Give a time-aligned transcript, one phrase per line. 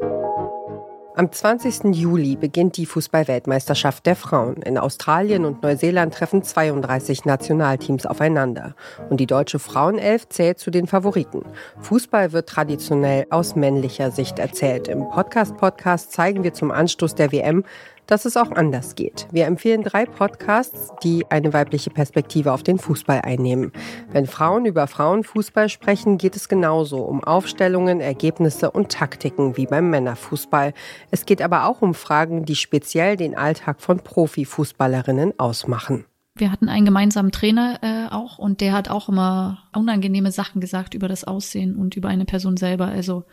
[0.00, 1.96] Am 20.
[1.96, 4.62] Juli beginnt die Fußballweltmeisterschaft der Frauen.
[4.62, 8.76] In Australien und Neuseeland treffen 32 Nationalteams aufeinander.
[9.10, 11.42] Und die deutsche Frauenelf zählt zu den Favoriten.
[11.80, 14.86] Fußball wird traditionell aus männlicher Sicht erzählt.
[14.86, 17.64] Im Podcast-Podcast zeigen wir zum Anstoß der WM,
[18.08, 19.28] dass es auch anders geht.
[19.30, 23.70] Wir empfehlen drei Podcasts, die eine weibliche Perspektive auf den Fußball einnehmen.
[24.10, 29.90] Wenn Frauen über Frauenfußball sprechen, geht es genauso um Aufstellungen, Ergebnisse und Taktiken wie beim
[29.90, 30.72] Männerfußball.
[31.10, 36.06] Es geht aber auch um Fragen, die speziell den Alltag von Profifußballerinnen ausmachen.
[36.34, 40.94] Wir hatten einen gemeinsamen Trainer äh, auch und der hat auch immer unangenehme Sachen gesagt
[40.94, 42.86] über das Aussehen und über eine Person selber.
[42.86, 43.24] Also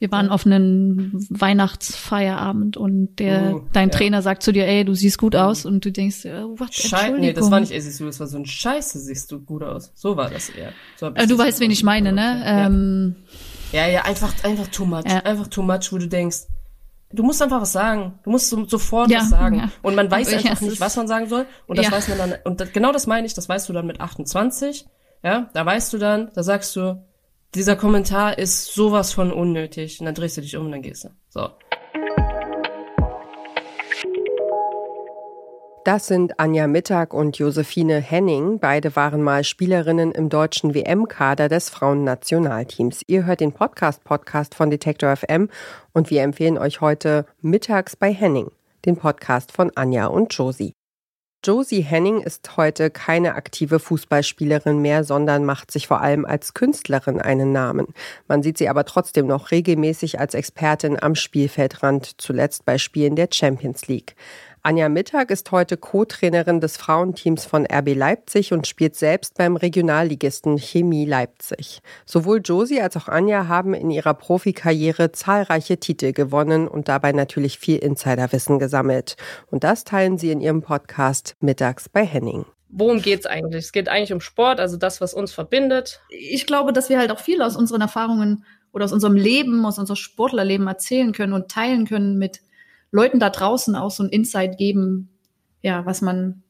[0.00, 3.94] wir waren auf einem Weihnachtsfeierabend und der, uh, dein ja.
[3.94, 7.18] Trainer sagt zu dir, ey, du siehst gut aus und du denkst, oh, was, Scheiße,
[7.18, 9.62] nee, das war nicht, ey, siehst du, das war so ein Scheiße, siehst du gut
[9.62, 9.92] aus.
[9.94, 10.72] So war das eher.
[10.96, 12.42] So äh, du weißt, wen ich meine, ne?
[12.42, 12.66] Ja.
[12.66, 13.16] Ähm,
[13.72, 15.04] ja, ja, einfach, einfach too much.
[15.06, 15.18] Ja.
[15.18, 16.46] Einfach too much, wo du denkst,
[17.12, 18.18] du musst einfach was sagen.
[18.24, 19.56] Du musst so, sofort was sagen.
[19.56, 19.70] Ja.
[19.82, 21.44] Und man weiß Aber einfach nicht, was man sagen soll.
[21.66, 23.86] Und das weiß man dann, und das, genau das meine ich, das weißt du dann
[23.86, 24.86] mit 28.
[25.22, 27.04] Ja, da weißt du dann, da sagst du,
[27.54, 30.00] dieser Kommentar ist sowas von unnötig.
[30.00, 31.08] Und dann drehst du dich um und dann gehst du.
[31.28, 31.48] So.
[35.84, 38.58] Das sind Anja Mittag und Josephine Henning.
[38.60, 43.02] Beide waren mal Spielerinnen im deutschen WM-Kader des Frauennationalteams.
[43.06, 45.48] Ihr hört den Podcast-Podcast von Detektor FM
[45.92, 48.50] und wir empfehlen euch heute Mittags bei Henning,
[48.84, 50.74] den Podcast von Anja und Josie.
[51.42, 57.18] Josie Henning ist heute keine aktive Fußballspielerin mehr, sondern macht sich vor allem als Künstlerin
[57.18, 57.94] einen Namen.
[58.28, 63.28] Man sieht sie aber trotzdem noch regelmäßig als Expertin am Spielfeldrand, zuletzt bei Spielen der
[63.32, 64.16] Champions League.
[64.62, 70.58] Anja Mittag ist heute Co-Trainerin des Frauenteams von RB Leipzig und spielt selbst beim Regionalligisten
[70.58, 71.80] Chemie Leipzig.
[72.04, 77.58] Sowohl Josie als auch Anja haben in ihrer Profikarriere zahlreiche Titel gewonnen und dabei natürlich
[77.58, 79.16] viel Insiderwissen gesammelt.
[79.46, 83.64] Und das teilen sie in ihrem Podcast Mittags bei Henning worum geht's eigentlich?
[83.64, 86.00] Es geht eigentlich um Sport, also das, was uns verbindet.
[86.08, 89.80] Ich glaube, dass wir halt auch viel aus unseren Erfahrungen oder aus unserem Leben, aus
[89.80, 92.42] unserem Sportlerleben erzählen können und teilen können mit
[92.90, 95.08] Leuten da draußen auch so ein Insight geben,
[95.62, 96.42] ja, was man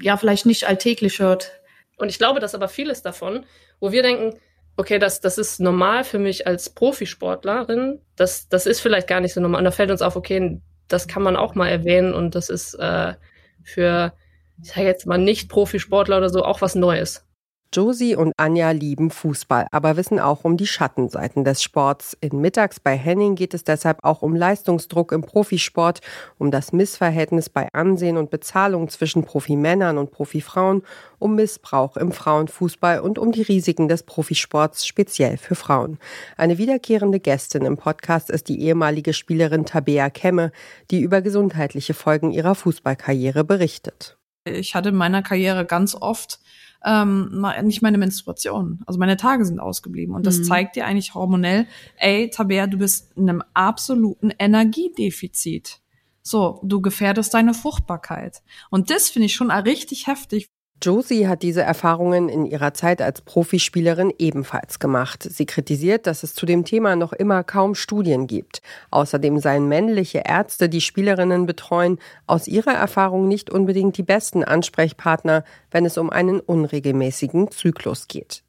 [0.00, 1.52] ja vielleicht nicht alltäglich hört.
[1.96, 3.44] Und ich glaube, dass aber vieles davon,
[3.80, 4.38] wo wir denken,
[4.76, 9.34] okay, das, das ist normal für mich als Profisportlerin, das, das ist vielleicht gar nicht
[9.34, 9.58] so normal.
[9.60, 12.74] Und da fällt uns auf, okay, das kann man auch mal erwähnen und das ist
[12.74, 13.14] äh,
[13.62, 14.12] für,
[14.62, 17.26] ich sage jetzt mal, nicht Profisportler oder so auch was Neues.
[17.74, 22.14] Josie und Anja lieben Fußball, aber wissen auch um die Schattenseiten des Sports.
[22.20, 26.02] In Mittags bei Henning geht es deshalb auch um Leistungsdruck im Profisport,
[26.36, 30.82] um das Missverhältnis bei Ansehen und Bezahlung zwischen Profimännern und Profifrauen,
[31.18, 35.98] um Missbrauch im Frauenfußball und um die Risiken des Profisports speziell für Frauen.
[36.36, 40.52] Eine wiederkehrende Gästin im Podcast ist die ehemalige Spielerin Tabea Kemme,
[40.90, 44.18] die über gesundheitliche Folgen ihrer Fußballkarriere berichtet.
[44.44, 46.40] Ich hatte in meiner Karriere ganz oft
[46.84, 48.80] ähm, nicht meine Menstruation.
[48.86, 50.14] Also meine Tage sind ausgeblieben.
[50.14, 50.44] Und das mhm.
[50.44, 51.66] zeigt dir eigentlich hormonell,
[51.96, 55.80] ey, Tabea, du bist in einem absoluten Energiedefizit.
[56.22, 58.42] So, du gefährdest deine Fruchtbarkeit.
[58.70, 60.48] Und das finde ich schon richtig heftig.
[60.82, 65.22] Josie hat diese Erfahrungen in ihrer Zeit als Profispielerin ebenfalls gemacht.
[65.22, 68.62] Sie kritisiert, dass es zu dem Thema noch immer kaum Studien gibt.
[68.90, 75.44] Außerdem seien männliche Ärzte, die Spielerinnen betreuen, aus ihrer Erfahrung nicht unbedingt die besten Ansprechpartner,
[75.70, 78.42] wenn es um einen unregelmäßigen Zyklus geht.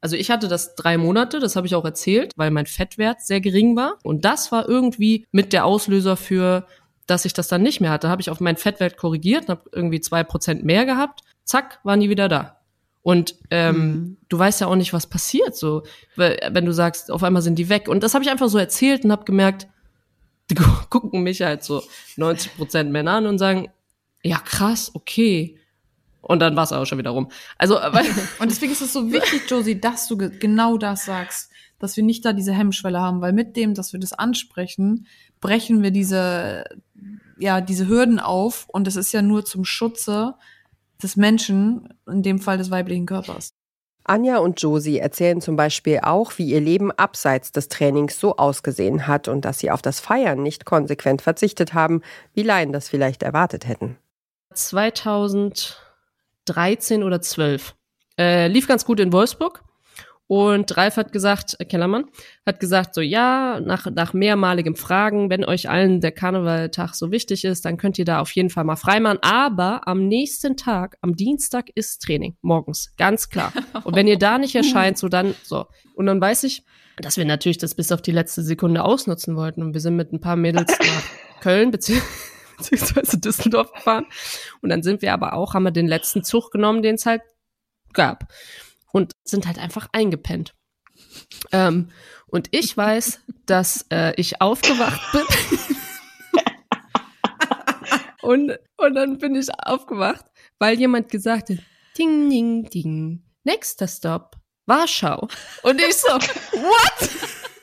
[0.00, 3.40] Also ich hatte das drei Monate, das habe ich auch erzählt, weil mein Fettwert sehr
[3.40, 3.98] gering war.
[4.04, 6.66] Und das war irgendwie mit der Auslöser für
[7.06, 10.00] dass ich das dann nicht mehr hatte, habe ich auf meinen Fettwert korrigiert, habe irgendwie
[10.00, 12.60] zwei Prozent mehr gehabt zack, waren die wieder da.
[13.02, 14.16] Und ähm, mhm.
[14.30, 15.82] du weißt ja auch nicht, was passiert, so,
[16.16, 17.86] wenn du sagst, auf einmal sind die weg.
[17.86, 19.68] Und das habe ich einfach so erzählt und habe gemerkt,
[20.50, 21.82] die gucken mich halt so
[22.16, 23.68] 90 Prozent Männer an und sagen,
[24.22, 25.58] ja krass, okay.
[26.22, 27.30] Und dann war es auch schon wieder rum.
[27.58, 27.78] Also,
[28.38, 32.24] und deswegen ist es so wichtig, Josie, dass du genau das sagst, dass wir nicht
[32.24, 35.06] da diese Hemmschwelle haben, weil mit dem, dass wir das ansprechen,
[35.42, 36.64] brechen wir diese,
[37.38, 40.36] ja, diese Hürden auf und es ist ja nur zum Schutze
[41.02, 43.54] des Menschen, in dem Fall des weiblichen Körpers.
[44.06, 49.06] Anja und Josie erzählen zum Beispiel auch, wie ihr Leben abseits des Trainings so ausgesehen
[49.06, 52.02] hat und dass sie auf das Feiern nicht konsequent verzichtet haben,
[52.34, 53.96] wie Laien das vielleicht erwartet hätten.
[54.52, 57.74] 2013 oder 12
[58.18, 59.64] äh, lief ganz gut in Wolfsburg.
[60.26, 62.06] Und Ralf hat gesagt, äh, Kellermann,
[62.46, 67.44] hat gesagt, so ja, nach, nach mehrmaligem Fragen, wenn euch allen der Karnevaltag so wichtig
[67.44, 69.18] ist, dann könnt ihr da auf jeden Fall mal freimachen.
[69.22, 73.52] Aber am nächsten Tag, am Dienstag ist Training, morgens, ganz klar.
[73.84, 75.66] Und wenn ihr da nicht erscheint, so dann, so.
[75.94, 76.64] Und dann weiß ich,
[76.96, 79.62] dass wir natürlich das bis auf die letzte Sekunde ausnutzen wollten.
[79.62, 84.06] Und wir sind mit ein paar Mädels nach Köln beziehungsweise Düsseldorf gefahren.
[84.62, 87.20] Und dann sind wir aber auch, haben wir den letzten Zug genommen, den es halt
[87.92, 88.24] gab.
[88.94, 90.54] Und sind halt einfach eingepennt.
[91.50, 91.90] Ähm,
[92.28, 96.42] und ich weiß, dass äh, ich aufgewacht bin.
[98.22, 100.24] und, und dann bin ich aufgewacht,
[100.60, 101.58] weil jemand gesagt hat,
[101.98, 104.36] ding, ding, ding, nächster Stop,
[104.66, 105.26] Warschau.
[105.64, 107.10] Und ich so, what?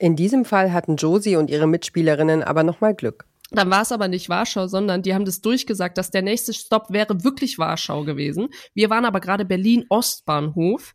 [0.00, 3.28] In diesem Fall hatten Josie und ihre Mitspielerinnen aber nochmal Glück.
[3.52, 6.90] Dann war es aber nicht Warschau, sondern die haben das durchgesagt, dass der nächste Stopp
[6.90, 8.48] wäre wirklich Warschau gewesen.
[8.74, 10.94] Wir waren aber gerade Berlin Ostbahnhof.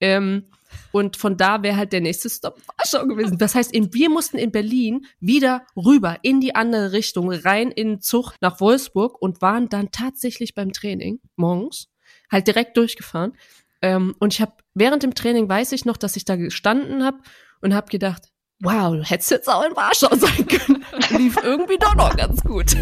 [0.00, 0.44] Ähm,
[0.92, 3.38] und von da wäre halt der nächste Stop Warschau gewesen.
[3.38, 8.00] Das heißt, wir mussten in Berlin wieder rüber in die andere Richtung, rein in den
[8.00, 11.88] Zug nach Wolfsburg und waren dann tatsächlich beim Training morgens,
[12.30, 13.32] halt direkt durchgefahren.
[13.80, 17.18] Ähm, und ich habe während dem Training weiß ich noch, dass ich da gestanden habe
[17.60, 18.30] und habe gedacht,
[18.60, 20.84] wow, du hättest jetzt auch in Warschau sein können.
[21.10, 22.76] Lief irgendwie doch noch ganz gut.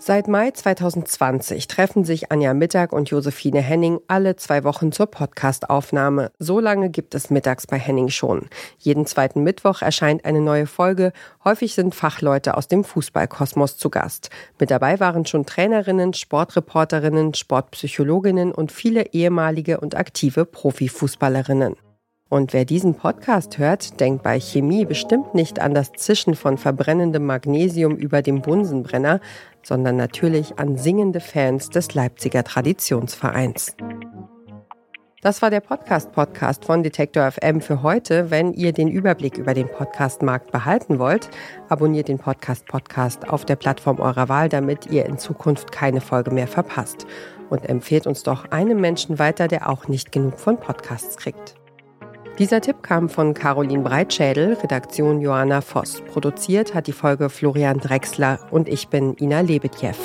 [0.00, 6.30] Seit Mai 2020 treffen sich Anja Mittag und Josephine Henning alle zwei Wochen zur Podcastaufnahme.
[6.38, 8.48] So lange gibt es mittags bei Henning schon.
[8.78, 11.12] Jeden zweiten Mittwoch erscheint eine neue Folge.
[11.44, 14.30] Häufig sind Fachleute aus dem Fußballkosmos zu Gast.
[14.60, 21.74] Mit dabei waren schon Trainerinnen, Sportreporterinnen, Sportpsychologinnen und viele ehemalige und aktive Profifußballerinnen.
[22.28, 27.24] Und wer diesen Podcast hört, denkt bei Chemie bestimmt nicht an das Zischen von verbrennendem
[27.24, 29.20] Magnesium über dem Bunsenbrenner,
[29.62, 33.76] sondern natürlich an singende Fans des Leipziger Traditionsvereins.
[35.20, 38.30] Das war der Podcast-Podcast von Detektor FM für heute.
[38.30, 41.28] Wenn ihr den Überblick über den Podcast-Markt behalten wollt,
[41.68, 46.46] abonniert den Podcast-Podcast auf der Plattform eurer Wahl, damit ihr in Zukunft keine Folge mehr
[46.46, 47.04] verpasst.
[47.50, 51.57] Und empfehlt uns doch einem Menschen weiter, der auch nicht genug von Podcasts kriegt.
[52.38, 56.02] Dieser Tipp kam von Caroline Breitschädel, Redaktion Johanna Voss.
[56.12, 59.96] Produziert hat die Folge Florian Drexler und ich bin Ina Lebetjew.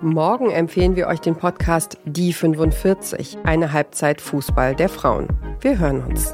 [0.00, 5.28] Morgen empfehlen wir euch den Podcast Die 45, eine Halbzeit Fußball der Frauen.
[5.60, 6.32] Wir hören uns.